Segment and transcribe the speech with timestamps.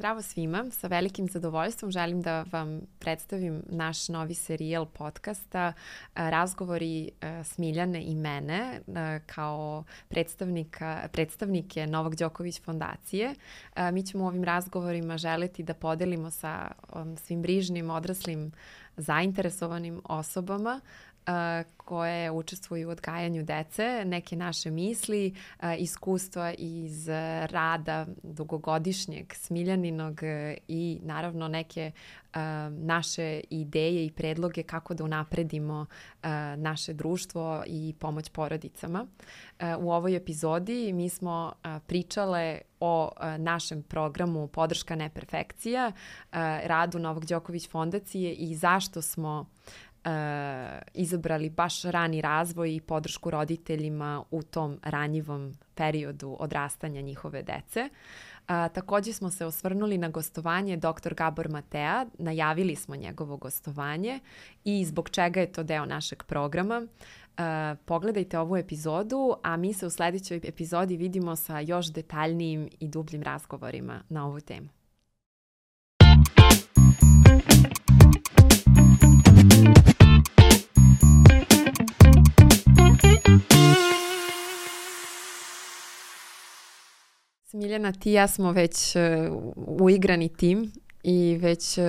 [0.00, 5.72] Zdravo svima, sa velikim zadovoljstvom želim da vam predstavim naš novi serijal podcasta
[6.14, 7.10] Razgovori
[7.44, 8.80] Smiljane i mene
[9.26, 13.34] kao predstavnika, predstavnike Novog Đoković fondacije.
[13.92, 18.52] Mi ćemo ovim razgovorima želeti da podelimo sa um, svim brižnim odraslim
[18.96, 20.80] zainteresovanim osobama
[21.76, 25.34] koje učestvuju u odgajanju dece, neke naše misli,
[25.78, 27.08] iskustva iz
[27.50, 31.92] rada dugogodišnjeg Smiljaninog e, i naravno neke
[32.70, 35.86] naše ideje i predloge kako da unapredimo
[36.56, 39.06] naše društvo i pomoć porodicama.
[39.78, 41.52] U ovoj epizodi mi smo
[41.86, 45.92] pričale o našem programu Podrška neperfekcija,
[46.64, 49.46] radu Novog Đoković fondacije i zašto smo
[50.94, 57.88] izabrali baš rani razvoj i podršku roditeljima u tom ranjivom periodu odrastanja njihove dece.
[58.46, 61.14] A, takođe smo se osvrnuli na gostovanje dr.
[61.14, 64.20] Gabor Matea, najavili smo njegovo gostovanje
[64.64, 66.86] i zbog čega je to deo našeg programa.
[66.86, 72.88] Uh, pogledajte ovu epizodu, a mi se u sledećoj epizodi vidimo sa još detaljnijim i
[72.88, 74.68] dubljim razgovorima na ovu temu.
[87.70, 89.02] Smiljana, ti i ja smo već uh,
[89.80, 90.72] uigrani tim
[91.02, 91.84] i već, uh,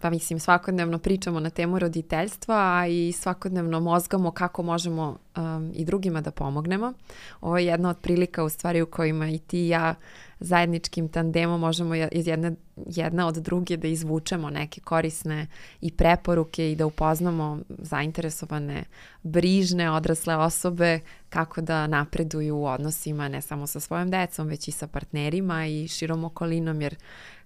[0.00, 5.84] pa mislim, svakodnevno pričamo na temu roditeljstva, a i svakodnevno mozgamo kako možemo um, i
[5.84, 6.92] drugima da pomognemo.
[7.40, 9.94] Ovo je jedna od prilika u stvari u kojima i ti i ja
[10.40, 15.46] zajedničkim tandemom možemo iz jedne, jedna od druge da izvučemo neke korisne
[15.80, 18.84] i preporuke i da upoznamo zainteresovane
[19.22, 24.72] brižne odrasle osobe kako da napreduju u odnosima ne samo sa svojom decom, već i
[24.72, 26.96] sa partnerima i širom okolinom, jer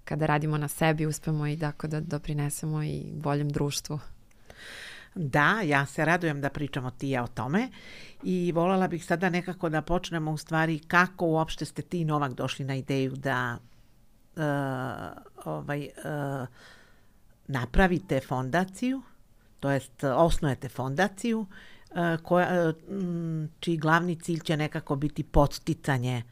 [0.08, 3.98] kada radimo na sebi uspemo i da, da doprinesemo i boljem društvu.
[5.14, 7.68] Da, ja se radujem da pričamo ti ja o tome
[8.22, 12.64] i voljela bih sada nekako da počnemo u stvari kako uopšte ste ti Novak došli
[12.64, 13.58] na ideju da
[14.36, 14.42] uh,
[15.44, 16.48] ovaj, uh,
[17.48, 19.02] napravite fondaciju,
[19.60, 22.74] to jest osnujete fondaciju uh, koja, uh,
[23.60, 26.22] čiji glavni cilj će nekako biti podsticanje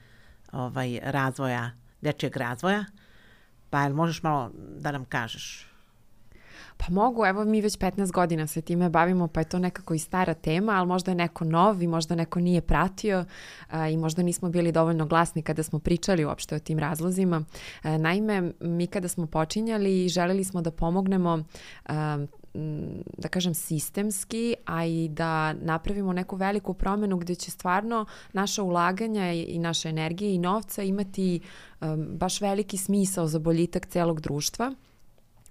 [0.52, 1.70] ovaj, razvoja,
[2.00, 2.84] dečjeg razvoja.
[3.70, 5.66] Pa jel možeš malo da nam kažeš?
[6.76, 9.98] Pa mogu, evo mi već 15 godina se time bavimo, pa je to nekako i
[9.98, 13.24] stara tema, ali možda je neko nov i možda neko nije pratio
[13.70, 17.44] a, i možda nismo bili dovoljno glasni kada smo pričali uopšte o tim razlozima.
[17.82, 21.44] A, naime, mi kada smo počinjali, želeli smo da pomognemo
[21.86, 22.26] a,
[23.18, 29.32] da kažem sistemski, a i da napravimo neku veliku promenu gde će stvarno naša ulaganja
[29.32, 31.40] i naša energija i novca imati
[31.80, 34.74] um, baš veliki smisao za boljitak celog društva.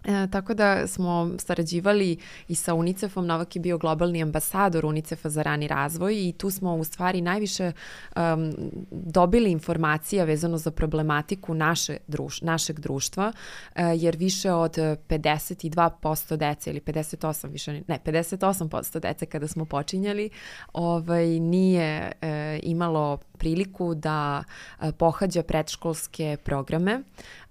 [0.08, 2.18] E, tako da smo sarađivali
[2.48, 6.76] i sa UNICEF-om, Novak je bio globalni ambasador UNICEF-a za rani razvoj i tu smo
[6.76, 7.72] u stvari najviše
[8.16, 8.54] um,
[8.92, 16.70] dobili informacija vezano za problematiku naše druš, našeg društva, uh, jer više od 52% dece
[16.70, 20.30] ili 58, više, ne, 58% dece kada smo počinjali,
[20.74, 22.28] ovaj, nije uh,
[22.64, 24.44] imalo priliku da
[24.80, 27.02] uh, pohađa predškolske programe.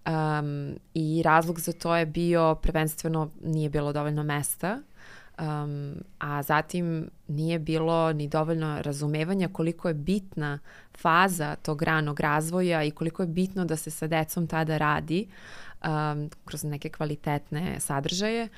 [0.07, 4.81] Um, I razlog za to je bio prvenstveno nije bilo dovoljno mesta,
[5.41, 10.59] um, a zatim nije bilo ni dovoljno razumevanja koliko je bitna
[10.99, 15.29] faza tog ranog razvoja i koliko je bitno da se sa decom tada radi
[15.85, 18.49] um, kroz neke kvalitetne sadržaje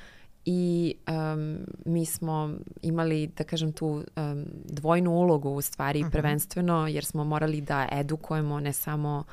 [0.45, 6.09] i um, mi smo imali, da kažem, tu um, dvojnu ulogu u stvari, uh mhm.
[6.09, 6.11] -huh.
[6.11, 9.23] prvenstveno jer smo morali da edukujemo ne samo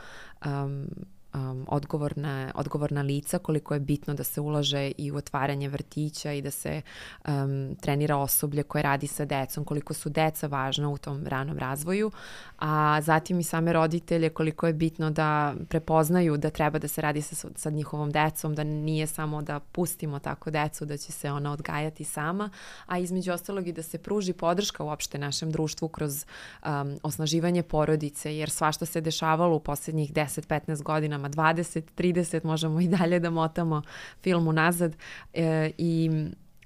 [0.47, 0.87] um,
[1.35, 6.43] um, odgovorna, odgovorna lica, koliko je bitno da se ulaže i u otvaranje vrtića i
[6.43, 6.83] da se
[7.29, 12.11] um, trenira osoblje koje radi sa decom, koliko su deca važna u tom ranom razvoju,
[12.59, 17.23] a zatim i same roditelje koliko je bitno da prepoznaju da treba da se radi
[17.23, 21.53] sa, sa njihovom decom, da nije samo da pustimo tako decu, da će se ona
[21.53, 22.51] odgajati sama,
[22.87, 26.25] a između ostalog i da se pruži podrška uopšte našem društvu kroz
[26.67, 32.81] um, osnaživanje porodice, jer svašta se dešavalo u poslednjih 10-15 godina godinama, 20, 30, možemo
[32.81, 33.83] i dalje da motamo
[34.23, 34.97] film unazad.
[35.33, 36.11] E, i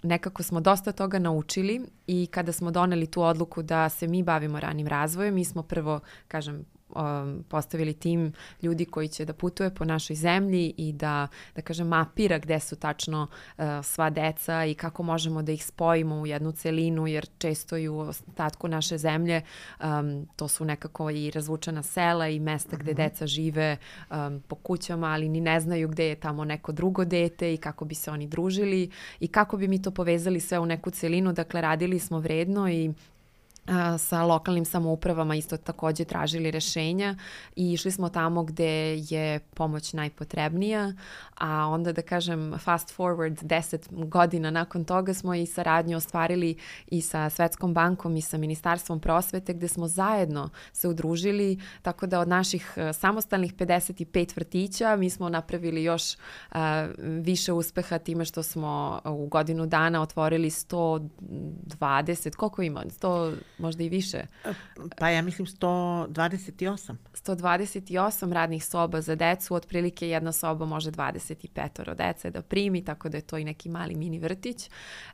[0.02, 4.60] nekako smo dosta toga naučili i kada smo doneli tu odluku da se mi bavimo
[4.60, 8.32] ranim razvojem, mi smo prvo, kažem, um, postavili tim
[8.62, 12.76] ljudi koji će da putuje po našoj zemlji i da, da kažem, mapira gde su
[12.76, 13.26] tačno
[13.58, 17.88] uh, sva deca i kako možemo da ih spojimo u jednu celinu, jer često i
[17.88, 19.43] u ostatku naše zemlje
[19.81, 22.96] um, to su nekako i razvučena sela i mesta gde -hmm.
[22.96, 23.76] deca žive
[24.11, 27.84] um, po kućama, ali ni ne znaju gde je tamo neko drugo dete i kako
[27.84, 31.32] bi se oni družili i kako bi mi to povezali sve u neku celinu.
[31.32, 32.93] Dakle, radili smo vredno i
[33.99, 37.15] sa lokalnim samoupravama isto takođe tražili rešenja
[37.56, 40.93] i išli smo tamo gde je pomoć najpotrebnija,
[41.38, 46.56] a onda da kažem fast forward 10 godina nakon toga smo i saradnju ostvarili
[46.87, 52.20] i sa Svetskom bankom i sa Ministarstvom prosvete gde smo zajedno se udružili, tako da
[52.20, 56.59] od naših samostalnih 55 vrtića mi smo napravili još uh,
[57.00, 62.85] više uspeha time što smo u godinu dana otvorili 120, koliko ima?
[62.85, 64.20] 100 možda i više.
[64.99, 66.94] Pa ja mislim 128.
[67.14, 73.16] 128 radnih soba za decu, otprilike jedna soba može 25 dece da primi, tako da
[73.16, 74.70] je to i neki mali mini vrtić.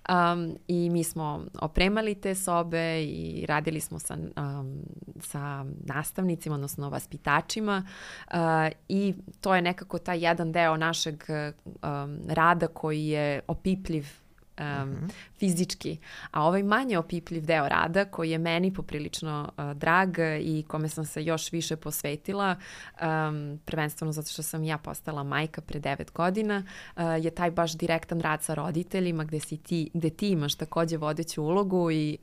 [0.08, 4.82] Um, I mi smo opremali te sobe i radili smo sa, um,
[5.20, 7.86] sa nastavnicima, odnosno vaspitačima
[8.30, 8.34] uh,
[8.88, 11.22] i to je nekako taj jedan deo našeg
[11.64, 14.23] um, rada koji je opipljiv
[14.58, 15.10] um, mm -hmm.
[15.38, 15.98] fizički.
[16.30, 21.04] A ovaj manje opipljiv deo rada koji je meni poprilično uh, drag i kome sam
[21.04, 26.64] se još više posvetila, um, prvenstveno zato što sam ja postala majka pre 9 godina,
[26.96, 30.96] uh, je taj baš direktan rad sa roditeljima gde, si ti, gde ti imaš takođe
[30.96, 32.18] vodeću ulogu i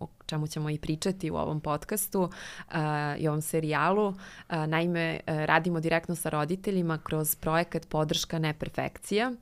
[0.00, 2.74] uh, čemu ćemo i pričati u ovom podcastu uh,
[3.18, 4.08] i ovom serijalu.
[4.08, 4.14] Uh,
[4.66, 9.32] naime, uh, radimo direktno sa roditeljima kroz projekat Podrška neperfekcija.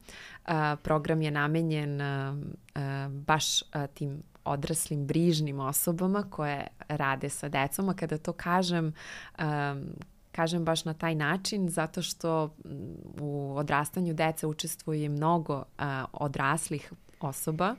[0.82, 2.00] Program je namenjen
[3.26, 3.62] baš
[3.94, 8.93] tim odraslim brižnim osobama koje rade sa decom, a kada to kažem,
[10.32, 12.55] kažem baš na taj način zato što
[13.20, 15.64] u odrastanju dece učestvuje mnogo
[16.12, 17.75] odraslih osoba.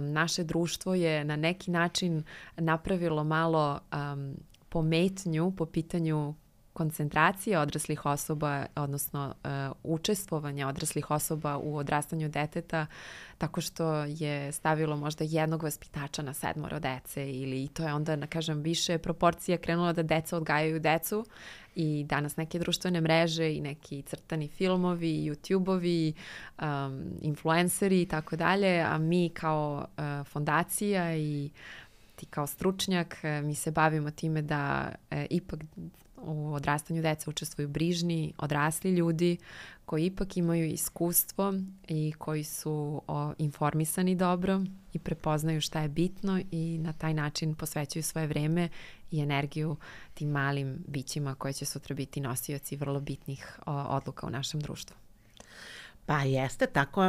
[0.00, 2.22] Naše društvo je na neki način
[2.56, 3.80] napravilo malo
[4.68, 6.34] pometnju po pitanju
[6.74, 9.50] koncentracije odraslih osoba, odnosno uh,
[9.82, 12.86] učestvovanja odraslih osoba u odrastanju deteta
[13.38, 18.26] tako što je stavilo možda jednog vaspitača na sedmoro dece ili to je onda, na
[18.26, 21.24] kažem, više proporcija krenula da deca odgajaju decu
[21.74, 26.12] i danas neke društvene mreže i neki crtani filmovi, YouTube-ovi,
[26.62, 31.50] um, influenceri i tako dalje, a mi kao uh, fondacija i
[32.16, 35.60] ti kao stručnjak, uh, mi se bavimo time da uh, ipak
[36.26, 39.36] u odrastanju deca učestvuju brižni, odrasli ljudi
[39.84, 41.54] koji ipak imaju iskustvo
[41.88, 44.60] i koji su o, informisani dobro
[44.92, 48.68] i prepoznaju šta je bitno i na taj način posvećuju svoje vreme
[49.10, 49.76] i energiju
[50.14, 55.03] tim malim bićima koje će sutra biti nosioci vrlo bitnih o, odluka u našem društvu.
[56.06, 57.02] Pa jeste, tako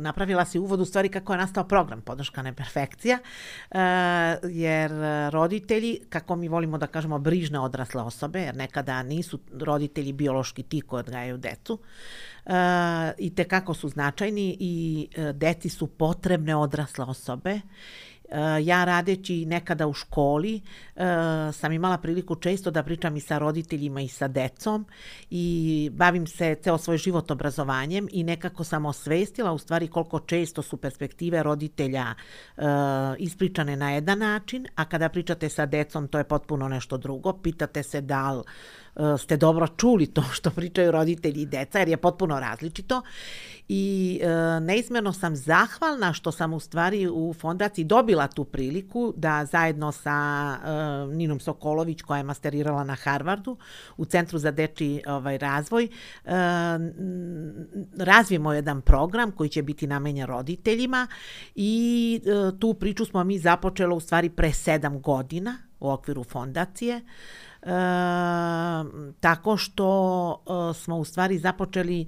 [0.00, 3.18] napravila si uvod u stvari kako je nastao program Podrška neperfekcija,
[3.70, 3.78] e,
[4.42, 4.90] jer
[5.30, 10.80] roditelji, kako mi volimo da kažemo, brižne odrasle osobe, jer nekada nisu roditelji biološki ti
[10.80, 11.78] koji odgajaju decu,
[12.46, 12.52] e,
[13.18, 17.60] i te kako su značajni i e, deci su potrebne odrasle osobe
[18.64, 20.60] ja radeći nekada u školi
[20.96, 21.02] eh,
[21.52, 24.86] sam imala priliku često da pričam i sa roditeljima i sa decom
[25.30, 30.62] i bavim se ceo svoj život obrazovanjem i nekako sam osvestila u stvari koliko često
[30.62, 32.14] su perspektive roditelja
[32.56, 32.62] eh,
[33.18, 37.32] ispričane na jedan način, a kada pričate sa decom to je potpuno nešto drugo.
[37.32, 38.42] Pitate se da li
[39.18, 43.02] ste dobro čuli to što pričaju roditelji i deca, jer je potpuno različito.
[43.68, 49.44] I e, neizmjerno sam zahvalna što sam u stvari u fondaciji dobila tu priliku da
[49.44, 53.56] zajedno sa e, Ninom Sokolović, koja je masterirala na Harvardu,
[53.96, 55.88] u Centru za deči ovaj, razvoj, e,
[57.98, 61.06] razvijemo jedan program koji će biti namenjen roditeljima
[61.54, 67.00] i e, tu priču smo mi započelo u stvari pre sedam godina u okviru fondacije.
[67.62, 67.68] E,
[69.20, 72.06] tako što e, smo u stvari započeli e,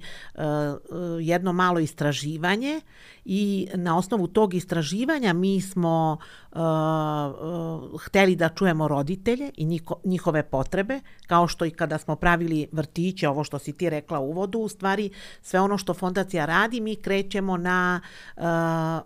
[1.19, 2.81] jedno malo istraživanje
[3.25, 6.17] i na osnovu tog istraživanja mi smo
[6.51, 12.15] uh, uh, hteli da čujemo roditelje i niko, njihove potrebe, kao što i kada smo
[12.15, 15.09] pravili vrtiće, ovo što si ti rekla u uvodu, u stvari
[15.41, 18.01] sve ono što fondacija radi, mi krećemo na
[18.37, 18.43] uh,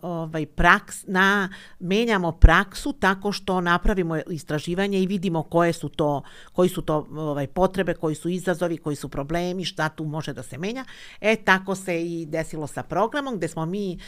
[0.02, 6.22] ovaj praks, na menjamo praksu tako što napravimo istraživanje i vidimo koje su to
[6.54, 10.44] koji su to ovaj, potrebe, koji su izazovi, koji su problemi, šta tu može da
[10.44, 10.86] se menja.
[11.22, 14.00] E, tako se i desilo sa programom gde smo mi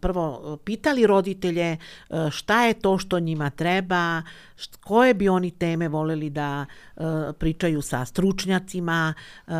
[0.00, 1.78] prvo pitali roditelje e,
[2.30, 4.22] šta je to što njima treba,
[4.80, 7.02] koje bi oni teme voleli da e,
[7.38, 9.14] pričaju sa stručnjacima,
[9.46, 9.52] e,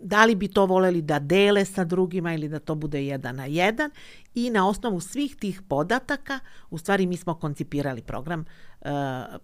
[0.00, 3.44] da li bi to voleli da dele sa drugima ili da to bude jedan na
[3.44, 3.90] jedan
[4.34, 6.38] i na osnovu svih tih podataka
[6.70, 8.40] u stvari mi smo koncipirali program
[8.80, 8.88] uh,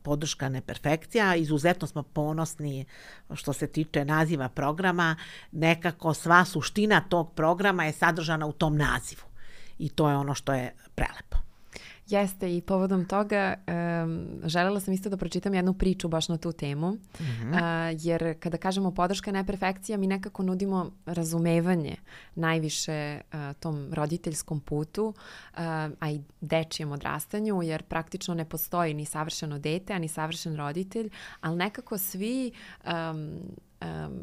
[0.03, 1.35] podrška neperfekcija.
[1.35, 2.85] Izuzetno smo ponosni
[3.35, 5.17] što se tiče naziva programa.
[5.53, 9.23] Nekako sva suština tog programa je sadržana u tom nazivu.
[9.79, 11.46] I to je ono što je prelepo.
[12.07, 13.55] Jeste i povodom toga
[14.05, 17.51] um, želela sam isto da pročitam jednu priču baš na tu temu, mm -hmm.
[17.51, 21.97] uh, jer kada kažemo podrška neperfekcija mi nekako nudimo razumevanje
[22.35, 25.59] najviše uh, tom roditeljskom putu, uh,
[26.01, 31.11] a i dečijem odrastanju, jer praktično ne postoji ni savršeno dete, a ni savršen roditelj,
[31.41, 32.53] ali nekako svi
[32.85, 33.41] um,
[33.80, 34.21] um,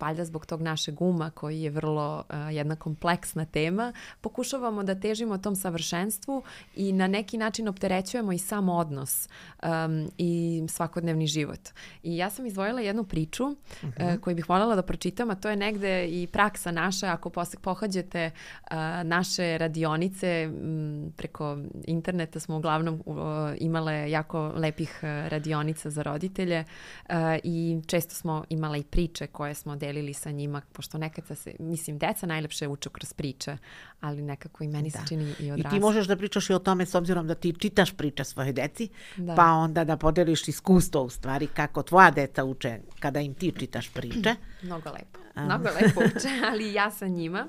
[0.00, 5.38] valjda zbog tog našeg uma koji je vrlo uh, jedna kompleksna tema, pokušavamo da težimo
[5.38, 6.42] tom savršenstvu
[6.76, 9.28] i na neki način opterećujemo i sam odnos
[9.62, 11.60] um, i svakodnevni život.
[12.02, 14.14] I ja sam izdvojila jednu priču uh -huh.
[14.14, 17.30] uh, koju bih voljela da pročitam, a to je negde i praksa naša, ako
[17.62, 18.30] pohađate
[18.70, 23.16] uh, naše radionice m, preko interneta smo uglavnom uh,
[23.58, 26.64] imale jako lepih uh, radionica za roditelje
[27.08, 31.54] uh, i često smo imale i priče koje smo delili sa njima, pošto nekad se,
[31.58, 33.56] mislim, deca najlepše uče kroz priče,
[34.00, 34.98] ali nekako i meni da.
[34.98, 35.76] se čini i odrasli.
[35.76, 38.52] I ti možeš da pričaš i o tome s obzirom da ti čitaš priče svoje
[38.52, 39.34] deci, da.
[39.34, 43.88] pa onda da podeliš iskustvo u stvari kako tvoja deca uče kada im ti čitaš
[43.88, 44.34] priče.
[44.62, 45.18] Mnogo lepo.
[45.36, 47.46] Mnogo lepo uče, ali ja sa njima.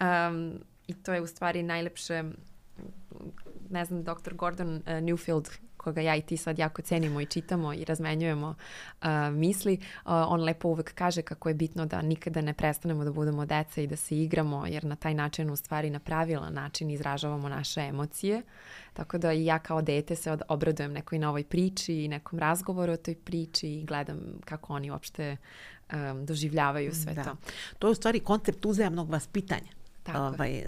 [0.00, 2.24] Um, I to je u stvari najlepše
[3.70, 4.34] ne znam, dr.
[4.34, 5.50] Gordon uh, Newfield
[5.80, 8.48] koga ja i ti sad jako cenimo i čitamo i razmenjujemo
[9.02, 13.12] uh, misli, uh, on lepo uvek kaže kako je bitno da nikada ne prestanemo da
[13.12, 16.90] budemo deca i da se igramo, jer na taj način u stvari na pravilan način
[16.90, 18.42] izražavamo naše emocije.
[18.92, 22.92] Tako da i ja kao dete se od, obradujem nekoj novoj priči i nekom razgovoru
[22.92, 25.36] o toj priči i gledam kako oni uopšte
[25.92, 27.24] um, doživljavaju sve da.
[27.24, 27.36] to.
[27.78, 29.72] To je u stvari koncept uzajamnog vaspitanja.
[30.02, 30.18] Tako.
[30.18, 30.64] Ovaj,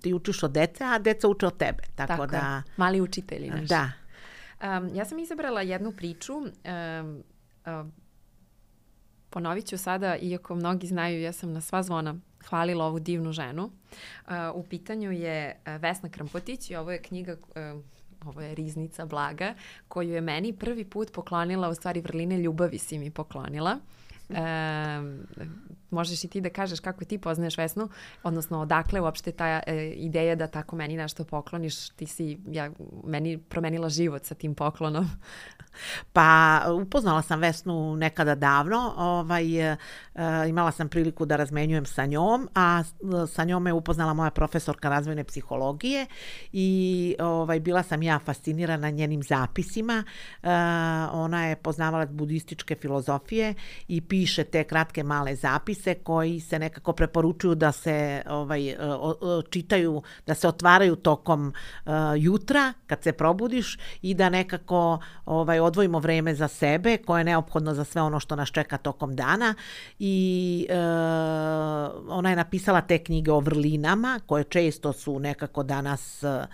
[0.00, 1.82] ti učiš od dece, a deca uče od tebe.
[1.94, 2.62] Tako, Tako da...
[2.76, 3.66] Mali učitelji naši.
[3.66, 3.92] Da,
[4.62, 7.22] Um, ja sam izabrala jednu priču, um,
[7.66, 7.92] um,
[9.30, 12.14] ponovit ću sada, iako mnogi znaju, ja sam na sva zvona
[12.48, 13.64] hvalila ovu divnu ženu.
[13.64, 17.82] Uh, u pitanju je Vesna Krampotić i ovo je knjiga uh,
[18.26, 19.54] ovo je Riznica Blaga,
[19.88, 23.78] koju je meni prvi put poklonila, u stvari vrline ljubavi si mi poklonila.
[24.28, 24.34] E,
[25.92, 27.88] možeš i ti da kažeš kako ti poznaješ Vesnu,
[28.22, 32.70] odnosno odakle uopšte ta e, ideja da tako meni nešto pokloniš, ti si ja,
[33.04, 35.10] meni promenila život sa tim poklonom.
[36.12, 39.76] Pa upoznala sam Vesnu nekada davno, ovaj, e,
[40.48, 42.82] imala sam priliku da razmenjujem sa njom, a
[43.28, 46.06] sa njom me upoznala moja profesorka razvojne psihologije
[46.52, 50.04] i ovaj, bila sam ja fascinirana njenim zapisima.
[50.42, 50.48] E,
[51.12, 53.54] ona je poznavala budističke filozofije
[53.88, 58.76] i piše te kratke male zapise koji se nekako preporučuju da se ovaj, e,
[59.50, 61.52] čitaju, da se otvaraju tokom
[61.84, 67.24] uh, jutra kad se probudiš i da nekako ovaj, odvojimo vreme za sebe koje je
[67.24, 69.54] neophodno za sve ono što nas čeka tokom dana.
[69.98, 70.76] I e,
[72.08, 76.46] ona je napisala te knjige o vrlinama koje često su nekako danas e,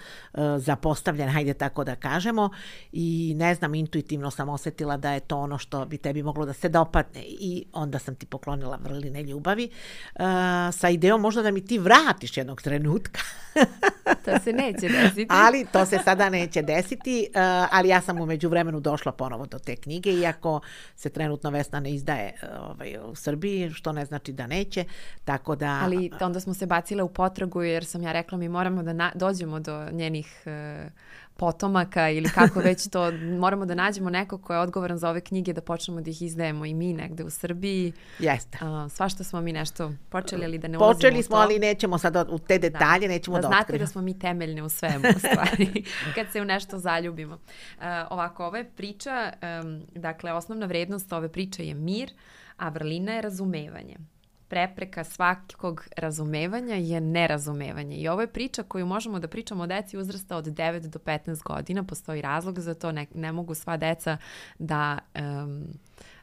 [0.58, 2.50] zapostavljene, hajde tako da kažemo.
[2.92, 6.52] I ne znam, intuitivno sam osetila da je to ono što bi tebi moglo da
[6.52, 10.18] se dopadne i onda sam ti poklonila vrline ljubavi e,
[10.72, 13.20] sa ideom možda da mi ti vratiš jednog trenutka.
[14.24, 15.26] to se neće desiti.
[15.28, 17.28] ali to se sada neće desiti, e,
[17.70, 20.60] ali ja sam umeđu vremenu došla došla ponovo do te knjige, iako
[20.96, 24.84] se trenutno Vesna ne izdaje ovaj, u Srbiji, što ne znači da neće,
[25.24, 25.80] tako da...
[25.82, 29.12] Ali onda smo se bacile u potragu jer sam ja rekla mi moramo da na,
[29.14, 30.90] dođemo do njenih uh,
[31.38, 35.52] potomaka ili kako već to, moramo da nađemo nekog ko je odgovoran za ove knjige
[35.52, 37.92] da počnemo da ih izdajemo i mi negde u Srbiji.
[38.18, 38.58] Jeste.
[38.60, 42.38] Uh, svašta smo mi nešto počeli, ali da ne Počeli smo, ali nećemo sad u
[42.38, 42.68] te da.
[42.68, 43.14] detalje, da.
[43.14, 43.78] nećemo da, da znate otkrimo.
[43.78, 47.34] da smo mi temeljne u svemu, u stvari, kad se u nešto zaljubimo.
[47.34, 52.10] Uh, ovako, ova je priča, um, dakle, osnovna vrednost ove priče je mir,
[52.56, 53.96] a vrlina je razumevanje
[54.48, 57.96] prepreka svakog razumevanja je nerazumevanje.
[57.96, 61.42] I ovo je priča koju možemo da pričamo o deci uzrasta od 9 do 15
[61.42, 61.84] godina.
[61.84, 62.92] Postoji razlog za to.
[62.92, 64.16] Ne, ne mogu sva deca
[64.58, 65.66] da um,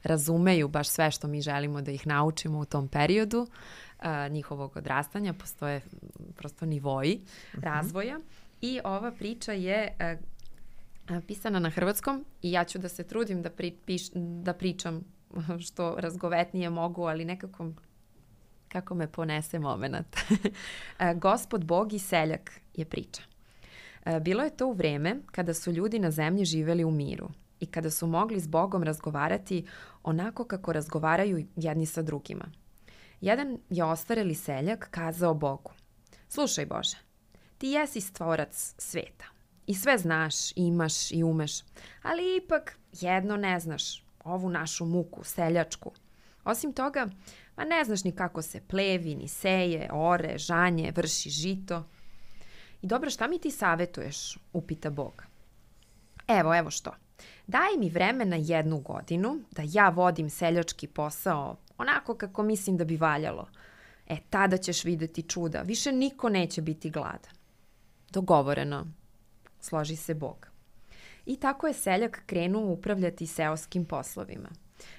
[0.03, 5.34] razumeju baš sve što mi želimo da ih naučimo u tom periodu uh, njihovog odrastanja.
[5.34, 5.82] Postoje
[6.36, 7.60] prosto nivoji uh mhm.
[7.60, 7.63] -huh.
[7.63, 8.20] razvoja.
[8.62, 13.50] I ova priča je uh, pisana na hrvatskom i ja ću da se trudim da,
[13.50, 14.10] pri, piš,
[14.44, 15.03] da pričam
[15.60, 17.72] što razgovetnije mogu, ali nekako
[18.75, 20.17] kako me ponese moment.
[21.25, 23.22] Gospod Bog i seljak je priča.
[24.22, 27.29] Bilo je to u vreme kada su ljudi na zemlji živeli u miru
[27.60, 29.65] i kada su mogli s Bogom razgovarati
[30.03, 32.46] onako kako razgovaraju jedni sa drugima.
[33.22, 35.72] Jedan je ostareli seljak kazao Bogu,
[36.29, 36.98] slušaj Bože,
[37.58, 39.25] ti jesi stvorac sveta
[39.67, 41.62] i sve znaš, imaš i umeš,
[42.01, 45.91] ali ipak jedno ne znaš, ovu našu muku, seljačku.
[46.46, 47.08] Osim toga,
[47.57, 51.83] ma ne znaš ni kako se plevi, ni seje, ore, žanje, vrši žito.
[52.81, 55.24] I dobro, šta mi ti savetuješ, upita Bog.
[56.27, 56.91] Evo, evo što.
[57.47, 62.97] Daj mi vremena jednu godinu da ja vodim seljački posao onako kako mislim da bi
[62.97, 63.47] valjalo.
[64.07, 65.62] E, tada ćeš videti čuda.
[65.62, 67.33] Više niko neće biti gladan.
[68.09, 68.88] Dogovoreno,
[69.59, 70.47] složi se Bog.
[71.25, 74.50] I tako je seljak krenuo upravljati seoskim poslovima.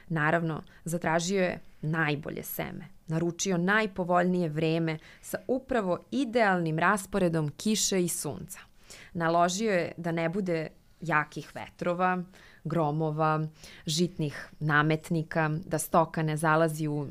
[0.08, 8.58] Naravno, zatražio je najbolje seme, naručio najpovoljnije vreme sa upravo idealnim rasporedom kiše i sunca.
[9.12, 10.68] Naložio je da ne bude
[11.00, 12.22] jakih vetrova,
[12.64, 13.46] gromova,
[13.86, 17.06] žitnih nametnika, da stoka ne zalazi u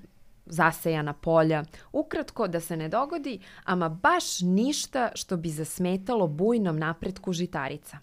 [0.46, 7.34] zasejana polja, ukratko da se ne dogodi ama baš ništa što bi zasmetalo bujnom napretku
[7.34, 7.98] žitarica.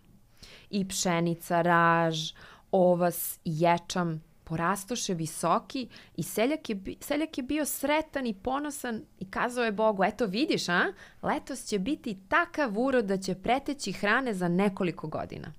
[0.71, 2.33] I pšenica, raž,
[2.71, 9.65] ovas ječam porastoše visoki i seljak je, seljak je bio sretan i ponosan i kazao
[9.65, 10.93] je Bogu, eto vidiš, a?
[11.23, 15.53] Letos će biti takav urod da će preteći hrane za nekoliko godina.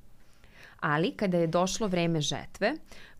[0.79, 2.73] Ali kada je došlo vreme žetve,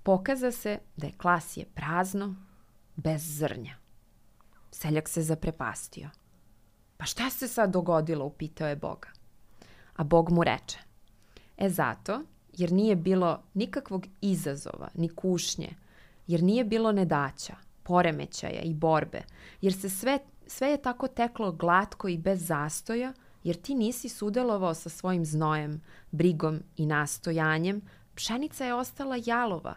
[0.03, 2.35] pokaza se da je klasije prazno,
[2.95, 3.75] bez zrnja.
[4.71, 6.09] Seljak se zaprepastio.
[6.97, 9.09] Pa šta se sad dogodilo, upitao je Boga.
[9.95, 10.77] A Bog mu reče,
[11.57, 12.21] e zato,
[12.57, 15.75] jer nije bilo nikakvog izazova, ni kušnje,
[16.27, 19.21] jer nije bilo nedaća, poremećaja i borbe,
[19.61, 24.73] jer se sve, sve je tako teklo glatko i bez zastoja, jer ti nisi sudelovao
[24.73, 25.81] sa svojim znojem,
[26.11, 27.81] brigom i nastojanjem,
[28.15, 29.75] pšenica je ostala jalova.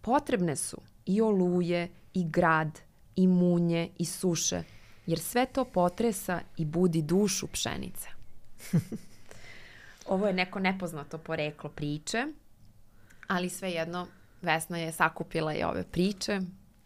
[0.00, 2.78] Potrebne su i oluje, i grad,
[3.16, 4.62] i munje, i suše,
[5.06, 8.08] jer sve to potresa i budi dušu pšenice.
[10.06, 12.26] Ovo je neko nepoznato poreklo priče,
[13.26, 14.06] ali svejedno
[14.42, 16.40] Vesna je sakupila i ove priče.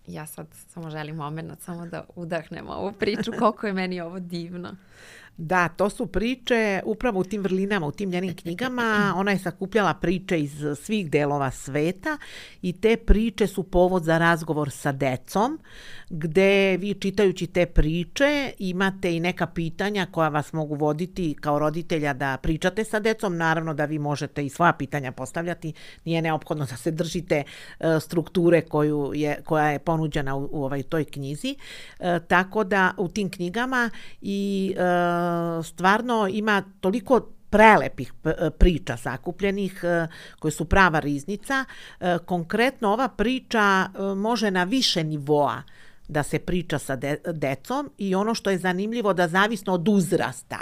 [0.07, 4.77] Ja sad samo želim moment samo da udahnem ovu priču, koliko je meni ovo divno.
[5.37, 9.13] Da, to su priče upravo u tim vrlinama, u tim njenim knjigama.
[9.17, 12.19] Ona je sakupljala priče iz svih delova sveta
[12.63, 15.59] i te priče su povod za razgovor sa decom,
[16.11, 22.13] gde vi čitajući te priče imate i neka pitanja koja vas mogu voditi kao roditelja
[22.13, 23.37] da pričate sa decom.
[23.37, 25.73] Naravno da vi možete i svoja pitanja postavljati.
[26.05, 27.43] Nije neophodno da se držite
[27.81, 31.57] e, strukture koju je, koja je ponuđena u, u ovaj toj knjizi.
[31.99, 35.24] E, tako da u tim knjigama i e,
[35.65, 38.13] stvarno ima toliko prelepih
[38.59, 39.85] priča sakupljenih
[40.39, 41.65] koje su prava riznica.
[42.25, 45.63] Konkretno ova priča može na više nivoa
[46.09, 50.59] da se priča sa de decom i ono što je zanimljivo da zavisno od uzrasta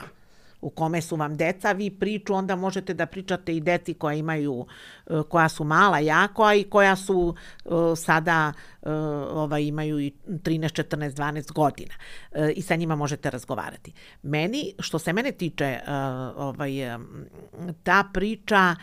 [0.63, 4.67] u kome su vam deca, vi priču onda možete da pričate i deci koja imaju,
[5.07, 10.13] e, koja su mala jako, a i koja su e, sada e, ovaj, imaju i
[10.27, 11.95] 13, 14, 12 godina
[12.55, 13.93] i sa njima možete razgovarati.
[14.23, 15.81] Meni, što se mene tiče,
[16.37, 16.73] ovaj,
[17.83, 18.77] ta priča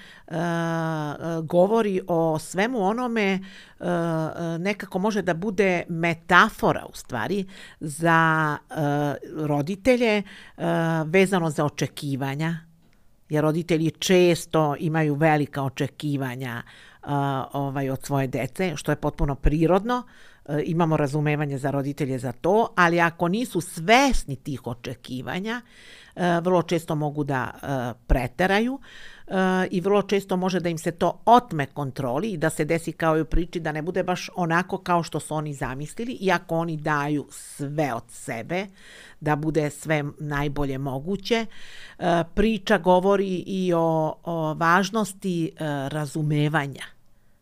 [1.43, 3.39] govori o svemu onome
[4.59, 7.45] nekako može da bude metafora u stvari
[7.79, 8.57] za
[9.35, 10.23] roditelje
[11.05, 12.57] vezano za očekivanja,
[13.29, 16.88] jer roditelji često imaju velika očekivanja uh,
[17.53, 20.03] ovaj od svoje dece, što je potpuno prirodno.
[20.45, 25.61] Uh, imamo razumevanje za roditelje za to, ali ako nisu svesni tih očekivanja,
[26.15, 28.79] uh, vrlo često mogu da uh, preteraju.
[29.71, 33.17] I vrlo često može da im se to otme kontroli i da se desi kao
[33.17, 36.77] i u priči da ne bude baš onako kao što su oni zamislili, iako oni
[36.77, 38.67] daju sve od sebe,
[39.19, 41.45] da bude sve najbolje moguće.
[41.99, 45.49] E, priča govori i o, o važnosti e,
[45.89, 46.98] razumevanja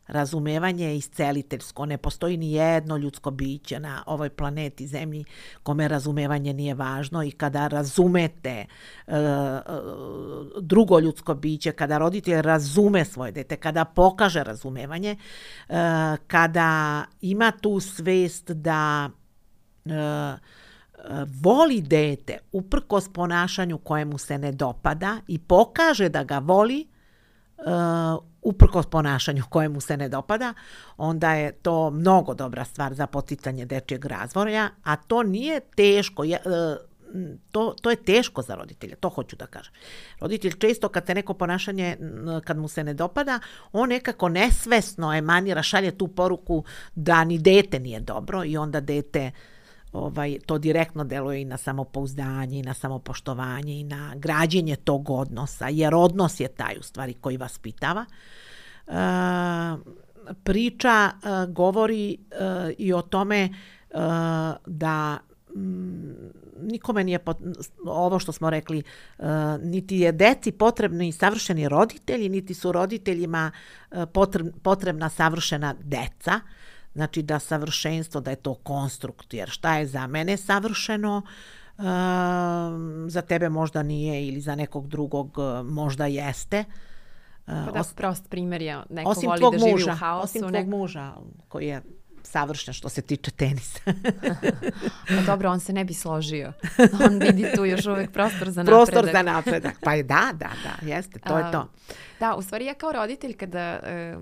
[0.08, 1.86] razumevanje je isceliteljsko.
[1.86, 5.26] Ne postoji ni jedno ljudsko biće na ovoj planeti Zemlji
[5.64, 8.66] kome razumevanje nije važno i kada razumete
[9.08, 9.14] uh,
[10.62, 15.16] drugo ljudsko biće, kada roditelj razume svoje dete, kada pokaže razumevanje,
[15.70, 15.76] uh,
[16.28, 19.10] kada ima tu svest da
[19.86, 19.92] uh,
[21.44, 26.88] voli dete uprkos ponašanju kojemu se ne dopada i pokaže da ga voli,
[27.58, 30.54] uh, uprkos ponašanju koje mu se ne dopada,
[30.98, 36.22] onda je to mnogo dobra stvar za poticanje dečjeg razvoja, a to nije teško.
[36.22, 36.28] Uh,
[37.52, 39.74] to, to je teško za roditelja, to hoću da kažem.
[40.20, 41.98] Roditelj često kad se neko ponašanje,
[42.44, 43.40] kad mu se ne dopada,
[43.72, 46.64] on nekako nesvesno emanira, šalje tu poruku
[46.96, 49.32] da ni dete nije dobro i onda dete
[49.94, 55.68] ovaj, to direktno deluje i na samopouzdanje i na samopoštovanje i na građenje tog odnosa,
[55.68, 58.06] jer odnos je taj u stvari koji vas pitava.
[58.88, 58.92] E,
[60.44, 61.12] priča e,
[61.48, 62.18] govori e,
[62.78, 63.50] i o tome e,
[64.66, 65.18] da
[65.58, 67.38] Mm, nikome nije pot,
[67.86, 68.84] ovo što smo rekli,
[69.18, 69.26] uh,
[69.62, 73.52] niti je deci potrebni savršeni roditelji, niti su roditeljima
[74.14, 76.40] potreb, potrebna savršena deca.
[76.98, 81.22] Znači da savršenstvo, da je to konstrukt, jer šta je za mene savršeno,
[81.78, 81.84] uh,
[83.08, 86.64] za tebe možda nije ili za nekog drugog možda jeste.
[87.48, 90.24] Uh, pa da, prost primjer je neko voli da živi muža, u haosu.
[90.24, 90.68] Osim tvog nek...
[90.68, 91.14] muža
[91.48, 91.82] koji je
[92.24, 93.80] savršen što se tiče tenisa.
[95.16, 96.54] pa dobro, on se ne bi složio.
[97.06, 98.90] On vidi tu još uvek prostor za napredak.
[98.90, 99.76] Prostor za napredak.
[99.82, 101.68] Pa je da, da, da, jeste, to je to.
[102.20, 104.16] Da, u stvari ja kao roditelj kada e,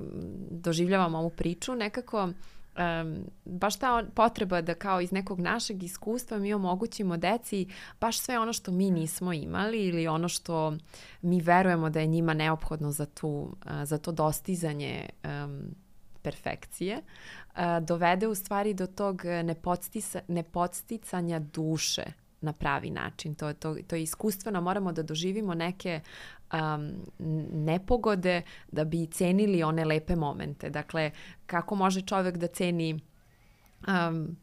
[0.52, 2.30] doživljavam ovu priču, nekako
[2.78, 7.68] um, baš ta potreba da kao iz nekog našeg iskustva mi omogućimo deci
[8.00, 10.78] baš sve ono što mi nismo imali ili ono što
[11.22, 15.76] mi verujemo da je njima neophodno za, tu, uh, za to dostizanje um,
[16.22, 17.02] perfekcije,
[17.82, 19.22] dovede u stvari do tog
[20.28, 22.04] nepodsticanja duše
[22.42, 23.36] na pravi način.
[23.36, 26.00] To, to, to je iskustveno, moramo da doživimo neke
[26.54, 26.92] um,
[27.52, 30.70] nepogode da bi cenili one lepe momente.
[30.70, 31.12] Dakle,
[31.46, 33.00] kako može čovek da ceni
[33.88, 34.38] um,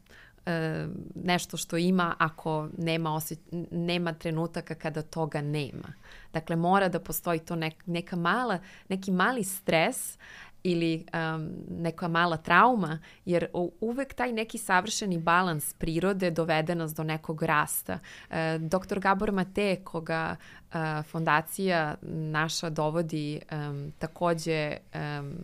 [1.15, 3.39] nešto što ima ako nema, osjeć,
[3.71, 5.93] nema trenutaka kada toga nema.
[6.33, 10.17] Dakle, mora da postoji to nek, neka mala, neki mali stres
[10.63, 13.47] ili um, neka mala trauma, jer
[13.81, 17.99] uvek taj neki savršeni balans prirode dovede nas do nekog rasta.
[18.29, 18.99] E, Dr.
[18.99, 25.35] Gabor Mate, koga uh, fondacija naša dovodi um, takođe um,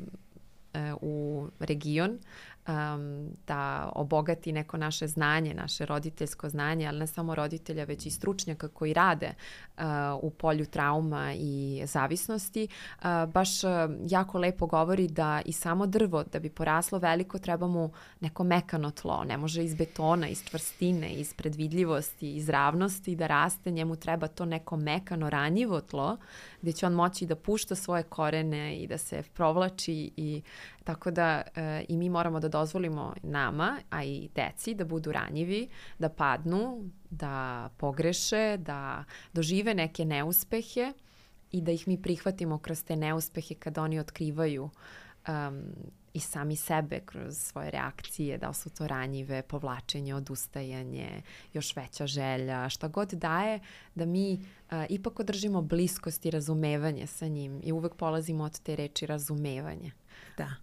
[1.01, 2.19] u region,
[2.67, 8.11] um, da obogati neko naše znanje, naše roditeljsko znanje, ali ne samo roditelja, već i
[8.11, 9.33] stručnjaka koji rade
[9.77, 9.83] uh,
[10.21, 12.67] u polju trauma i zavisnosti,
[12.97, 13.69] uh, baš uh,
[14.07, 18.91] jako lepo govori da i samo drvo, da bi poraslo veliko, treba mu neko mekano
[18.91, 19.23] tlo.
[19.23, 24.45] Ne može iz betona, iz čvrstine, iz predvidljivosti, iz ravnosti da raste, njemu treba to
[24.45, 26.17] neko mekano, ranjivo tlo,
[26.61, 30.41] gde će on moći da pušta svoje korene i da se provlači i
[30.89, 35.69] Tako da e, i mi moramo da dozvolimo nama, a i deci, da budu ranjivi,
[35.99, 40.93] da padnu, da pogreše, da dožive neke neuspehe
[41.51, 44.69] i da ih mi prihvatimo kroz te neuspehe kada oni otkrivaju
[45.27, 45.63] um,
[46.13, 51.21] i sami sebe kroz svoje reakcije, da su to ranjive, povlačenje, odustajanje,
[51.53, 53.59] još veća želja, šta god daje,
[53.95, 58.75] da mi uh, ipak održimo bliskost i razumevanje sa njim i uvek polazimo od te
[58.75, 59.91] reči razumevanje.
[60.39, 60.55] Da,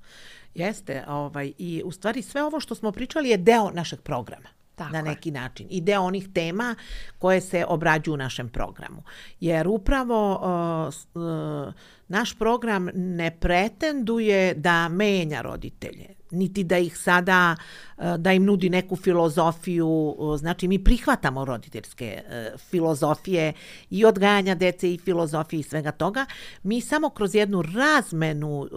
[0.54, 1.04] jeste.
[1.08, 4.48] Ovaj, I u stvari sve ovo što smo pričali je deo našeg programa.
[4.74, 5.32] Tako na neki je.
[5.32, 5.66] način.
[5.70, 6.74] I deo onih tema
[7.18, 9.02] koje se obrađuju u našem programu.
[9.40, 11.74] Jer upravo uh, uh,
[12.08, 17.56] naš program ne pretenduje da menja roditelje niti da ih sada,
[17.98, 23.52] e, da im nudi neku filozofiju, znači mi prihvatamo roditeljske e, filozofije
[23.90, 26.26] i odgajanja dece i filozofije i svega toga,
[26.62, 28.68] mi samo kroz jednu razmenu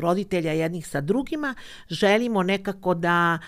[0.00, 1.54] roditelja jednih sa drugima
[1.88, 3.38] želimo nekako da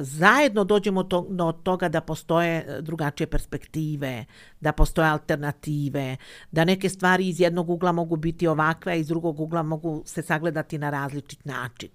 [0.00, 4.24] zajedno dođemo to, do toga da postoje drugačije perspektive,
[4.60, 6.16] da postoje alternative,
[6.50, 10.22] da neke stvari iz jednog ugla mogu biti ovakve, a iz drugog ugla mogu se
[10.22, 11.88] sagledati na različit način.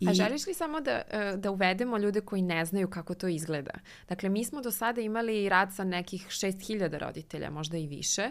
[0.00, 0.08] I...
[0.08, 3.74] A želiš li samo da, e, da uvedemo ljude koji ne znaju kako to izgleda?
[4.08, 8.30] Dakle, mi smo do sada imali rad sa nekih 6000 roditelja, možda i više,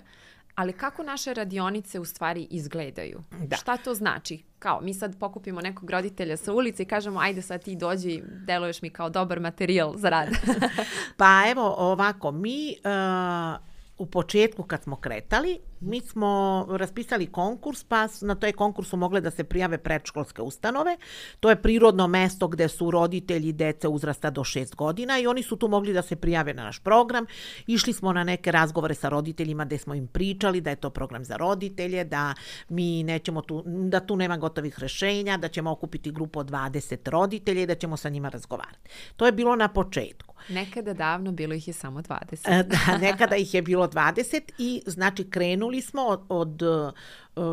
[0.56, 3.24] Ali kako naše radionice u stvari izgledaju?
[3.32, 3.56] Da.
[3.56, 4.44] Šta to znači?
[4.60, 8.82] Kao, mi sad pokupimo nekog roditelja sa ulice i kažemo, ajde sad ti dođi, deluješ
[8.82, 10.30] mi kao dobar materijal za rad.
[11.18, 18.08] pa evo ovako, mi uh, u početku kad smo kretali, mi smo raspisali konkurs, pa
[18.22, 20.98] na toj konkursu mogle da se prijave predškolske ustanove.
[21.40, 25.56] To je prirodno mesto gde su roditelji dece uzrasta do 6 godina i oni su
[25.56, 27.26] tu mogli da se prijave na naš program.
[27.68, 31.26] Išli smo na neke razgovore sa roditeljima gde smo im pričali da je to program
[31.26, 32.34] za roditelje, da
[32.70, 37.62] mi nećemo tu, da tu nema gotovih rešenja, da ćemo okupiti grupu od 20 roditelja
[37.62, 38.90] i da ćemo sa njima razgovarati.
[39.16, 40.35] To je bilo na početku.
[40.50, 42.60] Nekada davno bilo ih je samo 20.
[42.60, 46.62] E, da, nekada ih je bilo 20 i znači krenuli smo od, od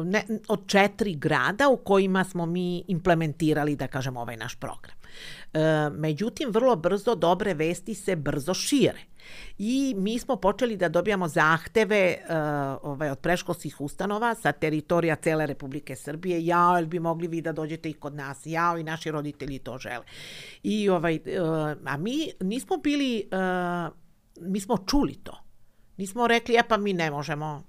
[0.07, 5.02] ne, od četiri grada u kojima smo mi implementirali, da kažem, ovaj naš program.
[5.53, 9.01] E, međutim, vrlo brzo dobre vesti se brzo šire.
[9.59, 12.35] I mi smo počeli da dobijamo zahteve uh,
[12.83, 16.47] ovaj, od preškolskih ustanova sa teritorija cele Republike Srbije.
[16.47, 18.41] Ja, ili bi mogli vi da dođete i kod nas?
[18.45, 20.05] Ja, i naši roditelji to žele.
[20.63, 23.93] I, ovaj, uh, a mi nismo bili, uh,
[24.41, 25.39] mi smo čuli to.
[25.97, 27.63] Nismo rekli, e pa mi ne možemo,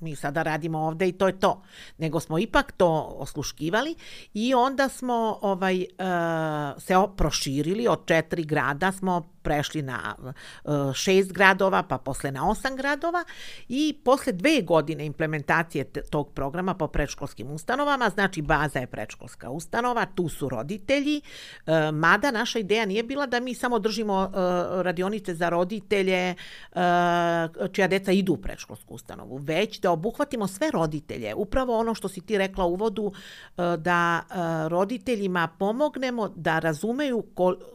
[0.00, 1.62] mi sada radimo ovde i to je to.
[1.98, 3.94] Nego smo ipak to osluškivali
[4.34, 11.32] i onda smo ovaj, uh, se proširili od četiri grada smo prešli na uh, šest
[11.32, 13.24] gradova, pa posle na osam gradova
[13.68, 20.06] i posle dve godine implementacije tog programa po predškolskim ustanovama, znači baza je predškolska ustanova,
[20.14, 24.34] tu su roditelji, uh, mada naša ideja nije bila da mi samo držimo uh,
[24.82, 26.34] radionice za roditelje
[27.72, 31.34] čija deca idu u predškolsku ustanovu, već da obuhvatimo sve roditelje.
[31.34, 33.12] Upravo ono što si ti rekla u uvodu,
[33.56, 34.22] da
[34.68, 37.24] roditeljima pomognemo da razumeju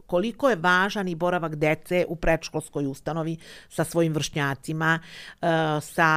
[0.07, 3.37] koliko je važan i boravak dece u predškolskoj ustanovi
[3.69, 5.47] sa svojim vršnjacima, e,
[5.81, 6.09] sa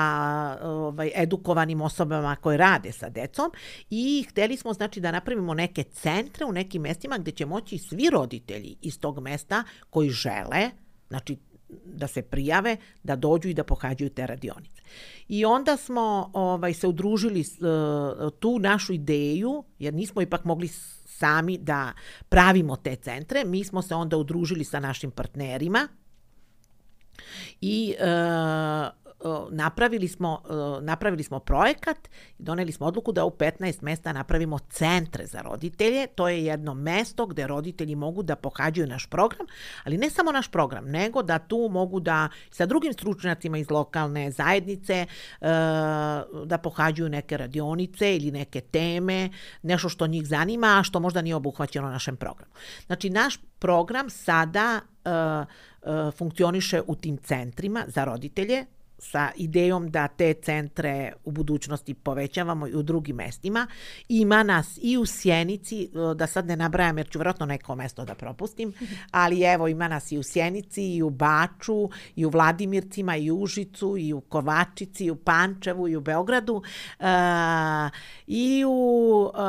[0.62, 3.52] ovaj, edukovanim osobama koje rade sa decom
[3.90, 8.11] i hteli smo znači da napravimo neke centre u nekim mestima gde će moći svi
[8.12, 10.70] roditelji iz tog mesta koji žele,
[11.09, 11.37] znači
[11.85, 14.82] da se prijave, da dođu i da pohađaju te radionice.
[15.28, 20.68] I onda smo ovaj se udružili uh, tu našu ideju, jer nismo ipak mogli
[21.18, 21.92] sami da
[22.29, 23.44] pravimo te centre.
[23.44, 25.88] Mi smo se onda udružili sa našim partnerima
[27.61, 28.07] i e,
[29.50, 30.42] napravili smo,
[30.83, 36.07] napravili smo projekat i doneli smo odluku da u 15 mesta napravimo centre za roditelje.
[36.07, 39.46] To je jedno mesto gde roditelji mogu da pohađaju naš program,
[39.85, 44.31] ali ne samo naš program, nego da tu mogu da sa drugim stručnjacima iz lokalne
[44.31, 45.07] zajednice e,
[46.44, 49.31] da pohađaju neke radionice ili neke teme,
[49.62, 52.52] nešto što njih zanima, a što možda nije obuhvaćeno našem programu.
[52.87, 55.44] Znači, naš program sada e, e,
[56.11, 58.64] funkcioniše u tim centrima za roditelje,
[58.98, 63.66] sa idejom da te centre u budućnosti povećavamo i u drugim mestima.
[64.09, 68.14] Ima nas i u Sjenici, da sad ne nabrajam jer ću vjerojatno neko mesto da
[68.14, 68.72] propustim,
[69.11, 73.38] ali evo ima nas i u Sjenici, i u Baču, i u Vladimircima, i u
[73.38, 77.06] Užicu, i u Kovačici, i u Pančevu, i u Beogradu, uh,
[78.26, 79.40] i u uh,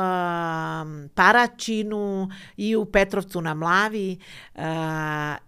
[1.14, 4.18] Paraćinu, i u Petrovcu na Mlavi,
[4.54, 4.62] uh,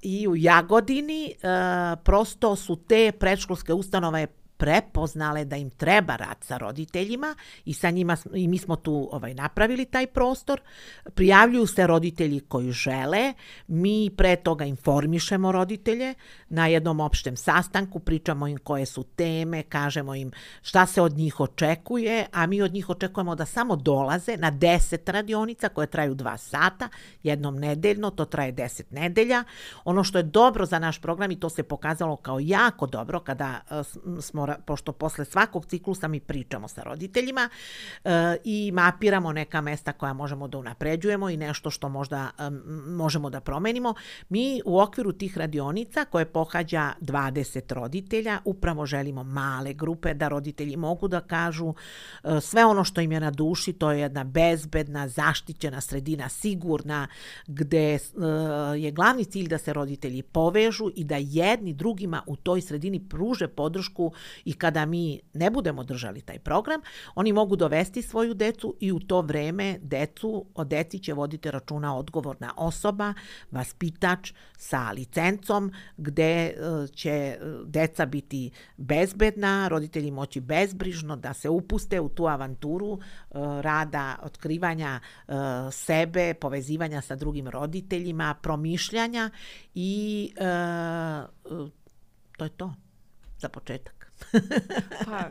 [0.03, 1.35] i u Jagodini.
[1.37, 4.27] Uh, prosto su te predškolske ustanove ustanova je
[4.61, 9.35] prepoznale da im treba rad sa roditeljima i sa njima i mi smo tu ovaj
[9.35, 10.61] napravili taj prostor.
[11.15, 13.35] Prijavljuju se roditelji koji žele,
[13.69, 16.15] mi pre toga informišemo roditelje
[16.49, 20.31] na jednom opštem sastanku, pričamo im koje su teme, kažemo im
[20.63, 25.13] šta se od njih očekuje, a mi od njih očekujemo da samo dolaze na 10
[25.13, 26.89] radionica koje traju 2 sata,
[27.23, 29.45] jednom nedeljno, to traje 10 nedelja.
[29.85, 33.61] Ono što je dobro za naš program i to se pokazalo kao jako dobro kada
[33.71, 34.21] uh,
[34.55, 37.49] smo pošto posle svakog ciklusa mi pričamo sa roditeljima
[38.05, 42.51] e, i mapiramo neka mesta koja možemo da unapređujemo i nešto što možda e,
[42.87, 43.95] možemo da promenimo.
[44.29, 50.77] Mi u okviru tih radionica koje pohađa 20 roditelja upravo želimo male grupe da roditelji
[50.77, 51.75] mogu da kažu
[52.25, 57.09] e, sve ono što im je na duši, to je jedna bezbedna, zaštićena sredina, sigurna,
[57.47, 57.99] gde e,
[58.77, 63.49] je glavni cilj da se roditelji povežu i da jedni drugima u toj sredini pruže
[63.49, 64.13] podršku
[64.45, 66.81] i kada mi ne budemo držali taj program,
[67.15, 71.97] oni mogu dovesti svoju decu i u to vreme decu, o deci će voditi računa
[71.97, 73.15] odgovorna osoba,
[73.51, 76.53] vaspitač sa licencom, gde e,
[76.95, 82.99] će e, deca biti bezbedna, roditelji moći bezbrižno da se upuste u tu avanturu e,
[83.63, 85.01] rada, otkrivanja
[85.71, 89.31] sebe, povezivanja sa drugim roditeljima, promišljanja
[89.75, 90.33] i
[92.37, 92.75] to je to
[93.39, 94.00] za početak.
[95.07, 95.31] pa,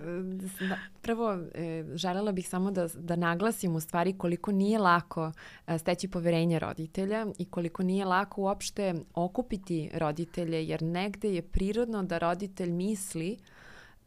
[1.01, 5.31] prvo, e, želela bih samo da, da naglasim u stvari koliko nije lako
[5.67, 12.03] e, steći poverenje roditelja i koliko nije lako uopšte okupiti roditelje, jer negde je prirodno
[12.03, 13.37] da roditelj misli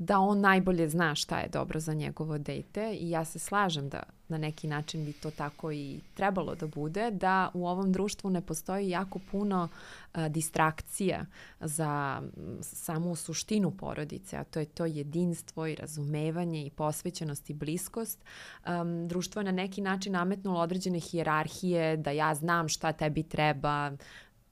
[0.03, 4.03] da on najbolje zna šta je dobro za njegovo dete i ja se slažem da
[4.29, 8.41] na neki način bi to tako i trebalo da bude, da u ovom društvu ne
[8.41, 9.69] postoji jako puno
[10.13, 11.27] a, distrakcija
[11.61, 12.23] za
[12.61, 18.25] samu suštinu porodice, a to je to jedinstvo i razumevanje i posvećenost i bliskost.
[18.67, 23.93] Um, društvo je na neki način nametnulo određene hijerarhije, da ja znam šta tebi treba,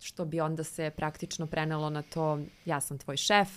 [0.01, 3.49] što bi onda se praktično prenelo na to ja sam tvoj šef,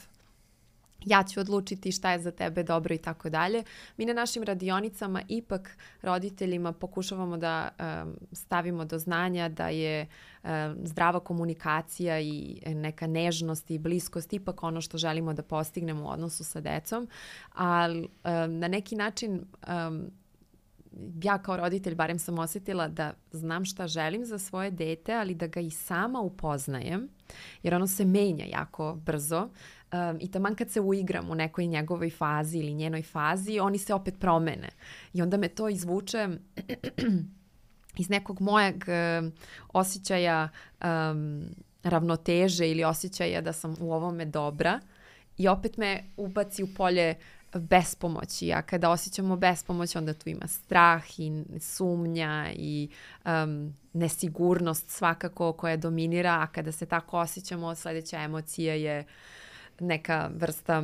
[1.06, 3.64] ja ću odlučiti šta je za tebe dobro i tako dalje.
[3.98, 7.70] Mi na našim radionicama ipak roditeljima pokušavamo da
[8.04, 10.08] um, stavimo do znanja da je
[10.44, 10.50] um,
[10.84, 16.44] zdrava komunikacija i neka nežnost i bliskost ipak ono što želimo da postignemo u odnosu
[16.44, 17.08] sa decom,
[17.54, 20.12] ali um, na neki način um,
[21.24, 25.48] ja kao roditelj barem sam osetila da znam šta želim za svoje dete, ali da
[25.48, 27.10] ga i sama upoznajem,
[27.64, 29.50] jer ono se menja jako brzo
[29.94, 33.94] um, i taman kad se uigram u nekoj njegovoj fazi ili njenoj fazi, oni se
[33.94, 34.70] opet promene.
[35.14, 36.28] I onda me to izvuče
[38.02, 39.32] iz nekog mojeg uh,
[39.74, 40.50] osjećaja
[40.84, 41.46] um,
[41.84, 44.80] ravnoteže ili osjećaja da sam u ovome dobra.
[45.38, 47.16] I opet me ubaci u polje
[47.60, 52.90] bespomoći, a kada osjećamo bespomoć onda tu ima strah i sumnja i
[53.26, 59.06] um, nesigurnost svakako koja dominira, a kada se tako osjećamo sledeća emocija je
[59.80, 60.84] neka vrsta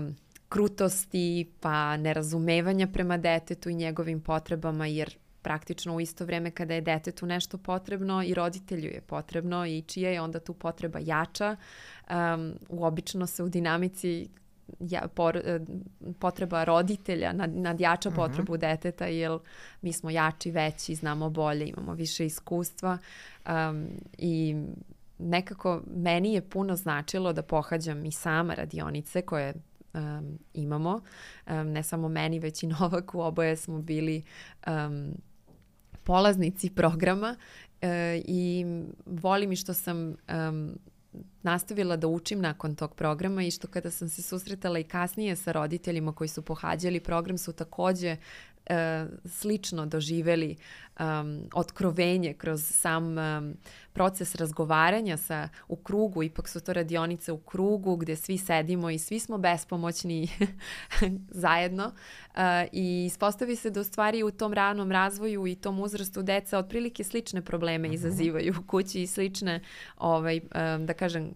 [0.50, 6.82] krutosti pa nerazumevanja prema detetu i njegovim potrebama jer praktično u isto vreme kada je
[6.82, 11.56] detetu nešto potrebno i roditelju je potrebno i čija je onda tu potreba jača.
[12.10, 14.30] Um, uobično se u dinamici
[14.80, 15.60] ja, por, e,
[16.20, 18.16] potreba roditelja nad, nadjača mhm.
[18.16, 18.62] potrebu uh -huh.
[18.62, 19.38] deteta jer
[19.82, 22.98] mi smo jači, veći, znamo bolje, imamo više iskustva
[23.48, 24.56] um, i
[25.20, 29.54] nekako meni je puno značilo da pohađam i sama radionice koje
[29.94, 31.02] um, imamo.
[31.48, 34.24] Um, ne samo meni, već i Novaku, oboje smo bili
[34.68, 35.14] um,
[36.04, 37.36] polaznici programa
[37.82, 37.90] uh,
[38.26, 38.66] i
[39.06, 39.98] volim i što sam
[40.50, 40.80] um,
[41.44, 45.52] nastavila da učim nakon tog programa i što kada sam se susretala i kasnije sa
[45.52, 48.18] roditeljima koji su pohađali program su takođe
[48.70, 50.56] e, slično doživeli
[51.00, 53.54] um, otkrovenje kroz sam um,
[53.94, 59.00] proces razgovaranja sa, u krugu, ipak su to radionice u krugu gde svi sedimo i
[59.00, 60.28] svi smo bespomoćni
[61.44, 62.40] zajedno uh,
[62.72, 67.04] i ispostavi se da u stvari u tom ranom razvoju i tom uzrastu deca otprilike
[67.04, 67.96] slične probleme mhm.
[67.96, 69.60] izazivaju u kući i slične,
[69.98, 71.34] ovaj, um, da kažem,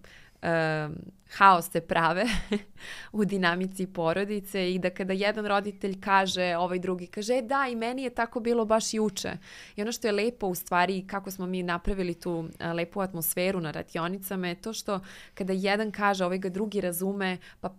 [1.37, 2.25] haos se prave
[3.11, 7.75] u dinamici porodice i da kada jedan roditelj kaže, ovaj drugi kaže, e da, i
[7.75, 9.31] meni je tako bilo baš juče.
[9.75, 13.71] I ono što je lepo u stvari, kako smo mi napravili tu lepu atmosferu na
[13.71, 14.99] radionicama je to što
[15.33, 17.75] kada jedan kaže, ovaj ga drugi razume, pa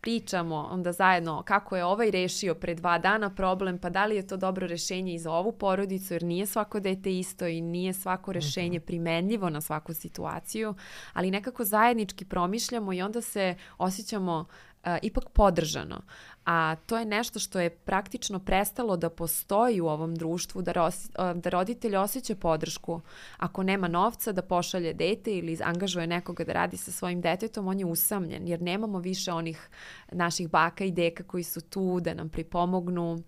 [0.00, 4.26] pričamo onda zajedno kako je ovaj rešio pre dva dana problem, pa da li je
[4.26, 8.32] to dobro rešenje i za ovu porodicu, jer nije svako dete isto i nije svako
[8.32, 8.86] rešenje mhm.
[8.86, 10.74] primenljivo na svaku situaciju,
[11.12, 14.69] ali nekako zajednički promišljamo i onda se osjećamo uh,
[15.02, 16.00] ipak podržano
[16.44, 21.10] a to je nešto što je praktično prestalo da postoji u ovom društvu, da, ros,
[21.34, 23.00] da roditelj osjeća podršku.
[23.36, 27.78] Ako nema novca da pošalje dete ili angažuje nekoga da radi sa svojim detetom, on
[27.78, 29.68] je usamljen, jer nemamo više onih
[30.12, 33.20] naših baka i deka koji su tu da nam pripomognu, uh,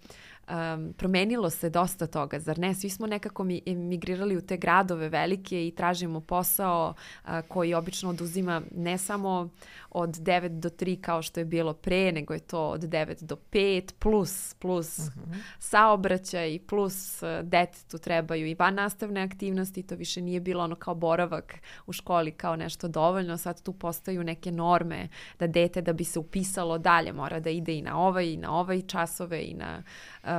[0.48, 2.74] um, promenilo se dosta toga, zar ne?
[2.74, 8.10] Svi smo nekako mi, migrirali u te gradove velike i tražimo posao uh, koji obično
[8.10, 9.48] oduzima ne samo
[9.90, 13.36] od 9 do 3 kao što je bilo pre, nego je to od 9 do
[13.52, 15.32] 5 plus, plus uh mhm.
[15.32, 15.42] -huh.
[15.58, 20.94] saobraćaj plus uh, detetu trebaju i van nastavne aktivnosti, to više nije bilo ono kao
[20.94, 21.54] boravak
[21.86, 26.18] u školi kao nešto dovoljno, sad tu postaju neke norme da dete da bi se
[26.18, 29.82] upisalo dalje mora da ide i na ovaj i na ovaj časove i na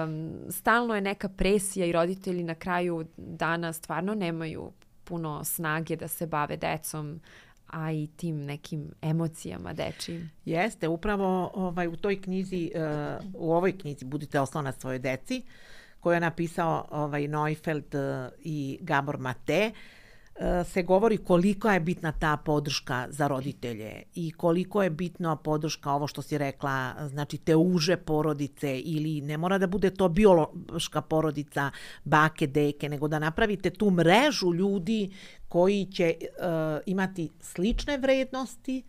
[0.03, 4.71] um, stalno je neka presija i roditelji na kraju dana stvarno nemaju
[5.03, 7.19] puno snage da se bave decom
[7.67, 10.29] a i tim nekim emocijama dečijim.
[10.45, 15.41] Jeste, upravo ovaj, u toj knjizi, uh, u ovoj knjizi Budite oslonac svoje deci,
[15.99, 19.77] koju je napisao ovaj, Neufeld uh, i Gabor Mate, uh,
[20.65, 26.08] se govori koliko je bitna ta podrška za roditelje i koliko je bitna podrška ovo
[26.08, 31.72] što si rekla, znači te uže porodice ili ne mora da bude to biološka porodica,
[32.04, 35.12] bake, deke, nego da napravite tu mrežu ljudi
[35.54, 38.84] koji će uh, imati slične vrednosti,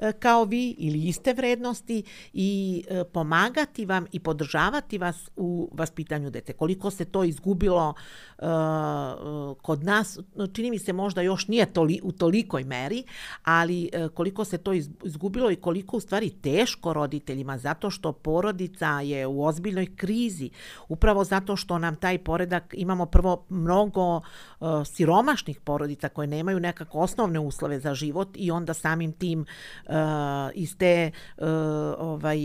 [0.00, 2.02] E, kao vi ili iste vrednosti
[2.32, 6.52] i e, pomagati vam i podržavati vas u vaspitanju dete.
[6.52, 7.94] Koliko se to izgubilo
[8.38, 8.44] uh,
[9.62, 10.18] kod nas,
[10.52, 13.04] čini mi se možda još nije toli, u tolikoj meri,
[13.44, 14.72] ali uh, koliko se to
[15.04, 20.50] izgubilo i koliko u stvari teško roditeljima zato što porodica je u ozbiljnoj krizi,
[20.88, 24.22] upravo zato što nam taj poredak, imamo prvo mnogo uh,
[24.84, 29.94] siromašnih porodica koje nemaju nekako osnovne uslove za život i onda samim tim uh,
[30.54, 31.46] iz te uh,
[31.98, 32.38] ovaj,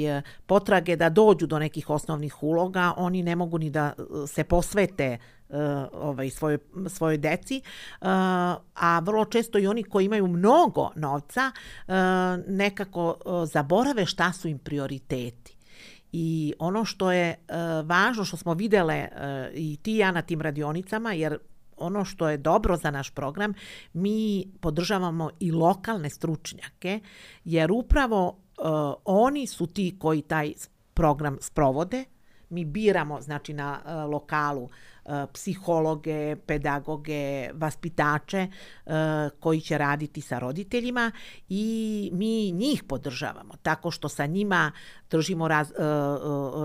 [0.46, 3.94] potrage da dođu do nekih osnovnih uloga, oni ne mogu ni da
[4.28, 5.18] se posvete
[5.94, 6.58] ovaj, svojoj,
[6.90, 7.62] svojoj deci,
[8.76, 11.52] a vrlo često i oni koji imaju mnogo novca
[12.48, 15.58] nekako zaborave šta su im prioriteti.
[16.12, 17.36] I ono što je
[17.84, 19.08] važno, što smo videle
[19.54, 21.38] i ti ja na tim radionicama, jer
[21.78, 23.54] ono što je dobro za naš program,
[23.94, 27.00] mi podržavamo i lokalne stručnjake,
[27.44, 28.66] jer upravo uh,
[29.06, 30.54] oni su ti koji taj
[30.94, 32.06] program sprovode.
[32.50, 34.70] Mi biramo znači na uh, lokalu
[35.34, 38.50] psihologe, pedagoge, vaspitače e,
[39.40, 41.12] koji će raditi sa roditeljima
[41.50, 44.72] i mi njih podržavamo tako što sa njima
[45.10, 45.74] držimo raz, e,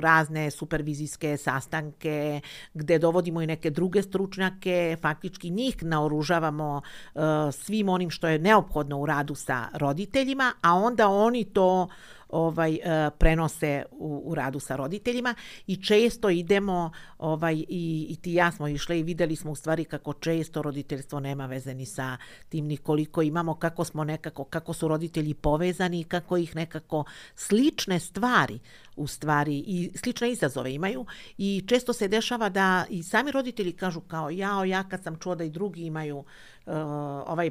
[0.01, 2.41] razne supervizijske sastanke
[2.75, 6.83] gde dovodimo i neke druge stručnjake, faktički njih naoružavamo
[7.53, 11.89] svim onim što je neophodno u radu sa roditeljima, a onda oni to
[12.33, 12.79] ovaj
[13.19, 15.35] prenose u, u radu sa roditeljima
[15.67, 19.85] i često idemo ovaj i, i ti ja smo išle i videli smo u stvari
[19.85, 22.17] kako često roditeljstvo nema veze ni sa
[22.49, 27.05] tim ni koliko imamo, kako smo nekako, kako su roditelji povezani i kako ih nekako
[27.35, 28.59] slične stvari
[28.97, 31.07] u stvari i slične izazove imaju.
[31.39, 35.35] I često se dešava da i sami roditelji kažu kao jao, ja kad sam čuo
[35.35, 36.25] da i drugi imaju
[37.27, 37.51] ovaj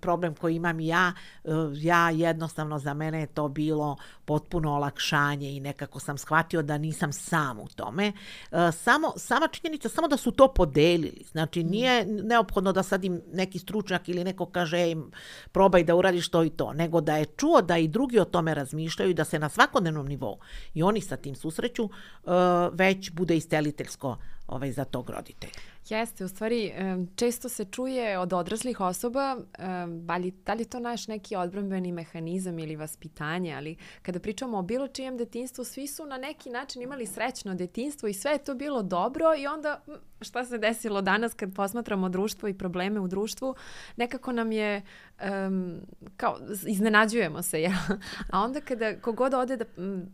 [0.00, 1.12] problem koji imam ja,
[1.44, 6.78] uh, ja jednostavno za mene je to bilo potpuno olakšanje i nekako sam shvatio da
[6.78, 8.12] nisam sam u tome.
[8.50, 11.70] Uh, samo, sama činjenica, samo da su to podelili, znači mm.
[11.70, 14.96] nije neophodno da sad im neki stručnjak ili neko kaže ej,
[15.52, 18.54] probaj da uradiš to i to, nego da je čuo da i drugi o tome
[18.54, 20.38] razmišljaju i da se na svakodnevnom nivou
[20.74, 21.88] i oni sa tim susreću,
[22.72, 24.16] već bude isteliteljsko
[24.50, 25.52] ovaj, za tog roditelja.
[25.88, 26.72] Jeste, u stvari
[27.16, 29.36] često se čuje od odraslih osoba,
[29.86, 34.62] da li, da li to naš neki odbrambeni mehanizam ili vaspitanje, ali kada pričamo o
[34.62, 38.54] bilo čijem detinstvu, svi su na neki način imali srećno detinstvo i sve je to
[38.54, 39.80] bilo dobro i onda
[40.20, 43.54] šta se desilo danas kad posmatramo društvo i probleme u društvu,
[43.96, 44.82] nekako nam je
[45.46, 45.80] um,
[46.16, 47.76] kao iznenađujemo se, ja.
[48.30, 49.64] A onda kada kogod ode da,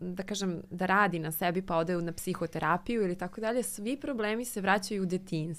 [0.01, 4.45] da kažem, da radi na sebi pa ode na psihoterapiju ili tako dalje, svi problemi
[4.45, 5.56] se vraćaju u detinstvo.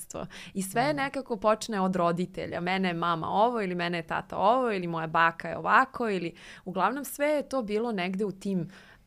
[0.55, 0.97] I sve mm.
[0.97, 2.61] nekako počne od roditelja.
[2.61, 6.35] Mene je mama ovo ili mene je tata ovo ili moja baka je ovako ili
[6.65, 8.61] uglavnom sve je to bilo negde u tim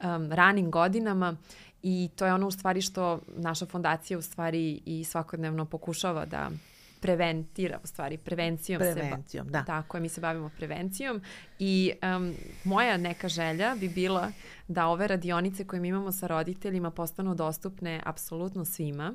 [0.04, 1.36] um, ranim godinama
[1.84, 6.50] i to je ono u stvari što naša fondacija u stvari i svakodnevno pokušava da
[7.02, 8.80] preventira, u stvari prevencijom.
[8.80, 9.64] Prevencijom, se da.
[9.64, 11.22] Tako je, mi se bavimo prevencijom
[11.60, 12.34] i um,
[12.64, 14.32] moja neka želja bi bila
[14.68, 19.14] da ove radionice koje mi imamo sa roditeljima postanu dostupne apsolutno svima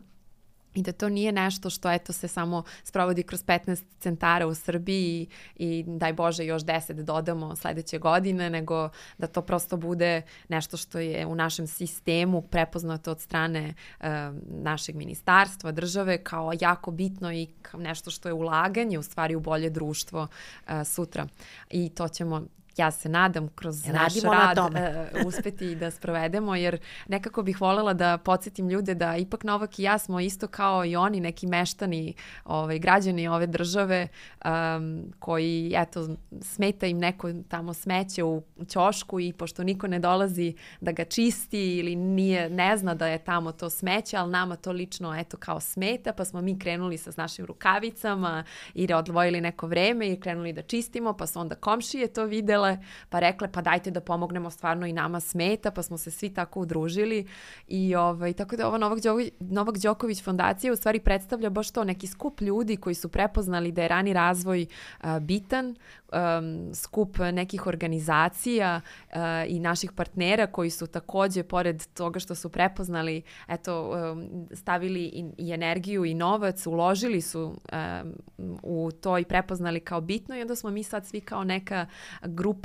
[0.77, 5.27] i da to nije nešto što eto se samo sprovodi kroz 15 centara u Srbiji
[5.57, 10.77] i, i daj Bože još 10 dodamo sledeće godine, nego da to prosto bude nešto
[10.77, 14.07] što je u našem sistemu prepoznato od strane uh,
[14.49, 19.41] našeg ministarstva, države kao jako bitno i kao nešto što je ulaganje u stvari u
[19.41, 21.27] bolje društvo uh, sutra.
[21.71, 22.43] I to ćemo
[22.77, 27.61] ja se nadam kroz Radimo naš rad na uh, uspeti da sprovedemo, jer nekako bih
[27.61, 31.47] volela da podsjetim ljude da ipak Novak i ja smo isto kao i oni neki
[31.47, 32.15] meštani,
[32.45, 34.09] ovaj, građani ove države
[34.45, 36.09] um, koji, eto,
[36.43, 41.77] smeta im neko tamo smeće u ćošku i pošto niko ne dolazi da ga čisti
[41.77, 45.61] ili nije, ne zna da je tamo to smeće, ali nama to lično, eto, kao
[45.61, 50.63] smeta, pa smo mi krenuli sa našim rukavicama i odvojili neko vreme i krenuli da
[50.63, 54.87] čistimo, pa su onda komšije to videle videle, pa rekle pa dajte da pomognemo, stvarno
[54.87, 57.27] i nama smeta, pa smo se svi tako udružili.
[57.69, 61.85] I ovaj, tako da ova Novak, Đoković, Novak Đoković fondacija u stvari predstavlja baš to
[61.85, 64.67] neki skup ljudi koji su prepoznali da je rani razvoj
[65.01, 65.77] a, bitan,
[66.13, 69.17] um, skup nekih organizacija uh,
[69.49, 75.25] i naših partnera koji su takođe, pored toga što su prepoznali, eto, um, stavili i,
[75.39, 80.57] i energiju i novac, uložili su um, u to i prepoznali kao bitno i onda
[80.57, 81.87] smo mi sad svi kao neka
[82.23, 82.56] grupa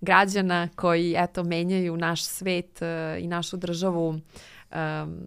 [0.00, 4.20] građana koji, eto, menjaju naš svet uh, i našu državu um,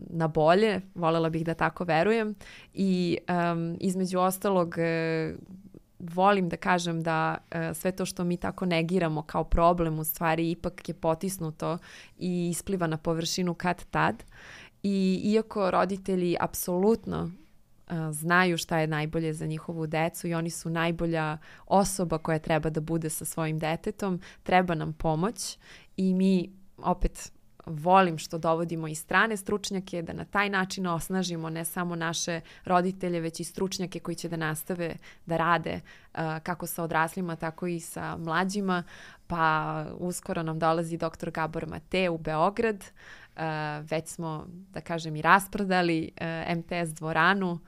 [0.09, 2.36] na bolje, volela bih da tako verujem
[2.74, 4.76] i um, između ostalog
[5.99, 10.51] volim da kažem da uh, sve to što mi tako negiramo kao problem u stvari
[10.51, 11.78] ipak je potisnuto
[12.17, 14.24] i ispliva na površinu kad tad.
[14.84, 17.32] I iako roditelji apsolutno
[18.11, 22.81] znaju šta je najbolje za njihovu decu i oni su najbolja osoba koja treba da
[22.81, 25.57] bude sa svojim detetom, treba nam pomoć
[25.97, 27.31] i mi opet
[27.65, 33.19] volim što dovodimo i strane stručnjake, da na taj način osnažimo ne samo naše roditelje,
[33.19, 35.79] već i stručnjake koji će da nastave da rade
[36.13, 38.84] uh, kako sa odraslima, tako i sa mlađima.
[39.34, 42.84] Pa uskoro nam dolazi doktor Gabor Mate u Beograd.
[43.36, 43.41] Uh,
[43.89, 47.59] već smo, da kažem, i rasprodali uh, MTS dvoranu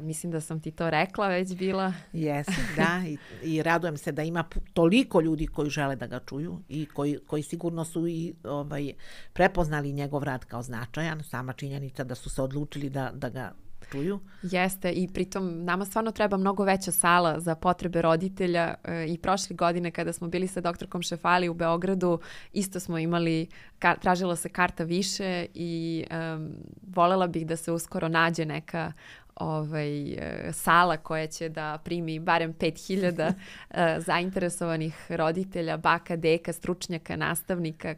[0.00, 1.92] mislim da sam ti to rekla već bila.
[2.12, 3.02] Jesi, da.
[3.06, 7.18] I, I radujem se da ima toliko ljudi koji žele da ga čuju i koji,
[7.26, 8.92] koji sigurno su i ovaj,
[9.32, 11.22] prepoznali njegov rad kao značajan.
[11.22, 13.52] Sama činjenica da su se odlučili da, da ga
[13.90, 14.20] čuju.
[14.42, 19.56] Jeste i pritom nama stvarno treba mnogo veća sala za potrebe roditelja e, i prošle
[19.56, 22.20] godine kada smo bili sa doktorkom Šefali u Beogradu
[22.52, 23.46] isto smo imali,
[23.78, 26.54] ka, tražila se karta više i um,
[26.86, 28.92] volela bih da se uskoro nađe neka
[29.34, 33.76] ovaj, e, sala koja će da primi barem 5000 uh,
[34.06, 37.94] zainteresovanih roditelja, baka, deka, stručnjaka, nastavnika,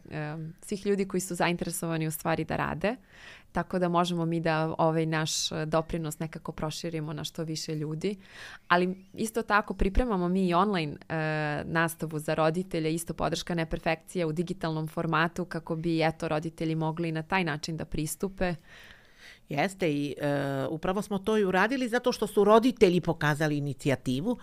[0.63, 2.97] svih ljudi koji su zainteresovani u stvari da rade
[3.53, 8.17] tako da možemo mi da ovaj naš e, doprinos nekako proširimo na što više ljudi.
[8.69, 11.15] Ali isto tako pripremamo mi i online e,
[11.65, 17.23] nastavu za roditelje, isto podrška neperfekcija u digitalnom formatu kako bi eto roditelji mogli na
[17.23, 18.55] taj način da pristupe.
[19.49, 24.39] Jeste i e, upravo smo to i uradili zato što su roditelji pokazali inicijativu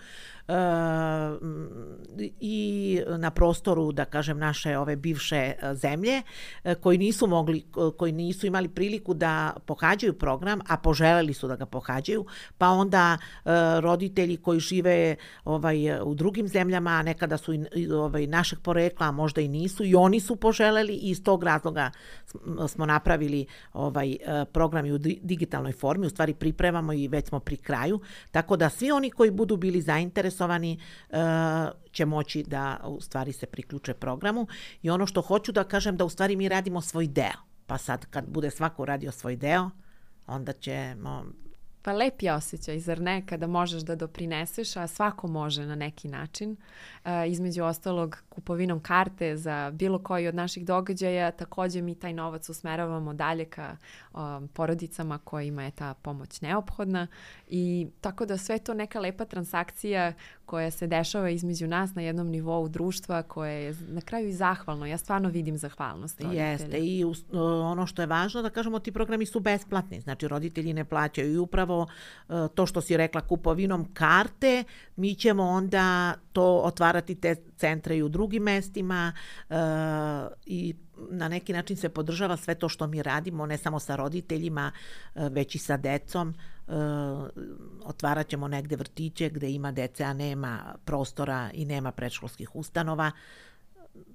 [2.40, 6.22] i na prostoru, da kažem, naše ove bivše e, zemlje,
[6.64, 7.64] e, koji nisu mogli,
[7.98, 12.26] koji nisu imali priliku da pohađaju program, a poželeli su da ga pohađaju,
[12.58, 18.26] pa onda e, roditelji koji žive ovaj, u drugim zemljama, a nekada su i ovaj,
[18.26, 21.90] našeg porekla, a možda i nisu, i oni su poželeli i iz tog razloga
[22.68, 24.16] smo napravili ovaj
[24.52, 28.70] program i u digitalnoj formi, u stvari pripremamo i već smo pri kraju, tako da
[28.70, 30.78] svi oni koji budu bili zainteresovani zainteresovani
[31.10, 31.16] uh,
[31.92, 34.46] će moći da u stvari se priključe programu
[34.82, 37.42] i ono što hoću da kažem da u stvari mi radimo svoj deo.
[37.66, 39.70] Pa sad kad bude svako radio svoj deo,
[40.26, 41.24] onda ćemo
[41.82, 46.08] Pa lep je osjećaj, zar ne, kada možeš da doprineseš, a svako može na neki
[46.08, 46.56] način.
[47.04, 52.48] E, između ostalog, kupovinom karte za bilo koji od naših događaja, takođe mi taj novac
[52.48, 53.76] usmeravamo dalje ka
[54.18, 57.06] o, porodicama kojima je ta pomoć neophodna
[57.48, 60.12] i tako da sve to neka lepa transakcija
[60.46, 64.86] koja se dešava između nas na jednom nivou društva koje je na kraju i zahvalno.
[64.86, 66.50] Ja stvarno vidim zahvalnost roditelja.
[66.50, 70.84] Jeste i ono što je važno da kažemo ti programi su besplatni, znači roditelji ne
[70.84, 71.86] plaćaju i upravo
[72.28, 74.64] e, to što si rekla kupovinom karte,
[74.96, 79.12] mi ćemo onda to otvarati te centre i u drugim mestima
[79.48, 79.56] uh,
[80.46, 80.74] i
[81.10, 84.72] na neki način se podržava sve to što mi radimo, ne samo sa roditeljima,
[85.14, 86.34] uh, već i sa decom.
[86.66, 86.74] Uh,
[87.84, 93.10] otvarat ćemo negde vrtiće gde ima dece, a nema prostora i nema predškolskih ustanova.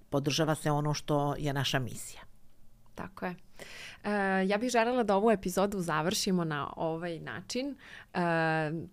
[0.09, 2.21] Podržava se ono što je naša misija.
[2.95, 3.35] Tako je.
[4.03, 7.75] E, ja bih želela da ovu epizodu završimo na ovaj način.
[8.13, 8.19] E,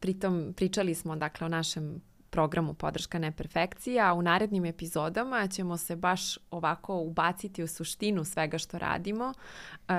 [0.00, 2.00] pritom pričali smo dakle o našem
[2.30, 4.14] programu Podrška neperfekcija.
[4.14, 9.34] U narednim epizodama ćemo se baš ovako ubaciti u suštinu svega što radimo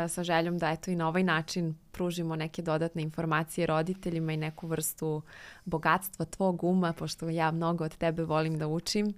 [0.08, 4.68] sa željom da eto i na ovaj način pružimo neke dodatne informacije roditeljima i neku
[4.68, 5.22] vrstu
[5.66, 9.14] bogatstva tvog uma, pošto ja mnogo od tebe volim da učim.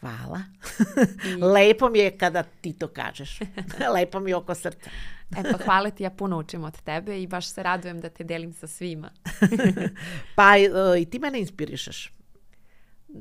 [0.00, 0.40] Hvala.
[1.26, 1.42] I...
[1.54, 3.40] Lepo mi je kada ti to kažeš.
[3.94, 4.90] Lepo mi je oko srca.
[5.36, 8.24] E pa hvala ti, ja puno učim od tebe i baš se radujem da te
[8.24, 9.10] delim sa svima.
[10.36, 12.12] pa uh, i ti mene inspirišeš.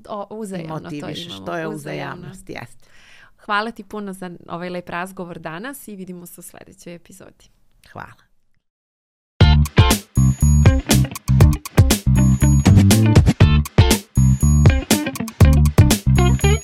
[0.07, 1.45] O, uzajamno Motivišeš, to imamo.
[1.45, 2.89] To je uzajamnost, jeste.
[3.45, 7.49] Hvala ti puno za ovaj lep razgovor danas i vidimo se u sledećoj epizodi.
[7.91, 8.22] Hvala.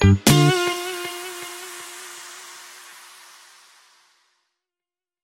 [0.01, 0.78] Música